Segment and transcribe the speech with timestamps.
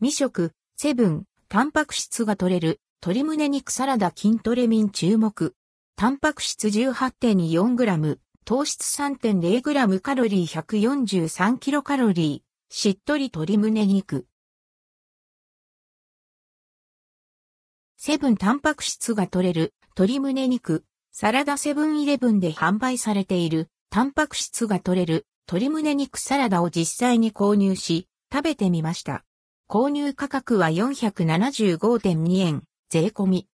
[0.00, 5.56] 未食、セブン、タンパク質が取れる、鶏胸肉サラダ筋トレ民注目。
[5.96, 14.28] タンパク質 18.24g、糖質 3.0g カロリー 143kcal、しっとり鶏胸肉。
[17.96, 29.24] セブンタンパク質が取れる鶏胸肉、サラダセブンイレブンで販売されているタンパク質が取れる鶏胸肉サラダを実際に購入し、食べてみました。
[29.68, 33.48] 購入価格は475.2円、税込み。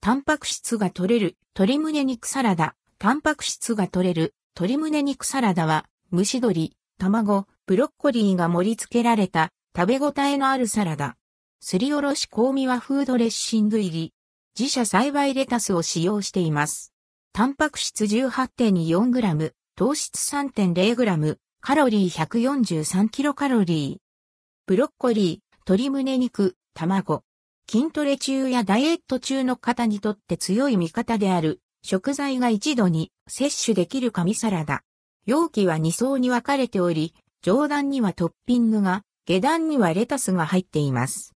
[0.00, 2.74] タンパク質が取れる鶏胸肉サラダ。
[2.98, 11.16] タンパク質が取れる鶏胸肉サラダは、蒸し鶏、卵、ブロッコリーが盛り付けられた食べ応えのあるサラダ。
[11.60, 14.14] すりおろし香味和風ドレッシング入り。
[14.58, 16.94] 自社栽培レタスを使用しています。
[17.34, 24.01] タンパク質 18.24g、糖質 3.0g、カロリー 143kcal。
[24.64, 27.24] ブロッコリー、鶏胸肉、卵。
[27.68, 34.84] 筋トレ中やダイエット中の方にとって強い味方である食材が一度に摂取できる紙サラダ。
[35.26, 41.34] 容器は2層に分かれており、上段にはトッピングが、下段にはレタスが入っています。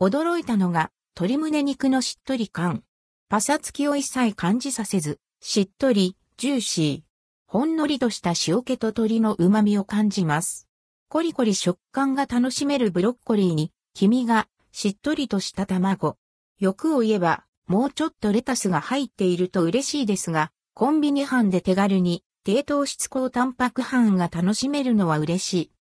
[0.00, 2.84] 驚いたのが、鶏胸肉のしっとり感。
[3.28, 7.00] パサつきを一切感じさせず、しっとり、ジューシー。
[7.48, 10.68] ほんのりとした塩気と鶏の旨味を感じます。
[11.12, 16.16] コリコリ食感が楽しめるブロッコリーに、黄身がしっとりとした卵。
[16.58, 25.72] 欲を言えば、もうちょっとレタスが入っていると嬉しいですが、コンビニ飯で手軽に低糖質高タンパク飯が楽しめるのは嬉しい。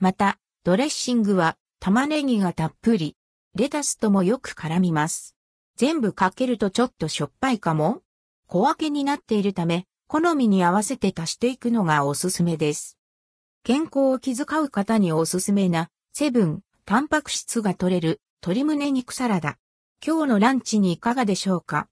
[0.00, 3.16] また、ドレッシングは玉ねぎがたっぷり、
[3.54, 5.36] レタスともよく絡みます。
[5.76, 8.02] 全部かけるとちょっとしょっぱいかも
[8.48, 12.98] 小分けになっているため、好みに合わせて足していくのがおすすめです。
[13.66, 19.56] 健康を気遣う方におすすめな、セブン、タンパク質が取れる、鶏胸肉サラダ。
[20.06, 21.84] 今日のランチにいかがでしょうか？